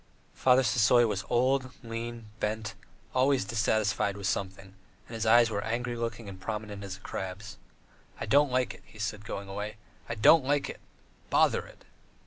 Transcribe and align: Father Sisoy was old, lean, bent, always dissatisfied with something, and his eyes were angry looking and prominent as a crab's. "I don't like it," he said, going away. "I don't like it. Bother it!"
Father 0.33 0.63
Sisoy 0.63 1.07
was 1.07 1.23
old, 1.29 1.73
lean, 1.83 2.25
bent, 2.39 2.73
always 3.13 3.45
dissatisfied 3.45 4.17
with 4.17 4.25
something, 4.25 4.73
and 5.07 5.13
his 5.13 5.27
eyes 5.27 5.51
were 5.51 5.63
angry 5.63 5.95
looking 5.95 6.27
and 6.27 6.41
prominent 6.41 6.83
as 6.83 6.97
a 6.97 7.01
crab's. 7.01 7.57
"I 8.19 8.25
don't 8.25 8.49
like 8.51 8.73
it," 8.73 8.81
he 8.83 8.97
said, 8.97 9.23
going 9.23 9.47
away. 9.47 9.77
"I 10.09 10.15
don't 10.15 10.43
like 10.43 10.69
it. 10.69 10.79
Bother 11.29 11.67
it!" 11.67 11.85